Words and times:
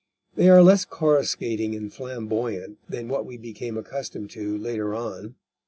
They 0.33 0.49
are 0.49 0.63
less 0.63 0.83
coruscating 0.83 1.75
and 1.75 1.93
flamboyant 1.93 2.79
than 2.89 3.07
what 3.07 3.23
we 3.23 3.37
became 3.37 3.77
accustomed 3.77 4.31
to 4.31 4.57
later 4.57 4.95
on. 4.95 5.35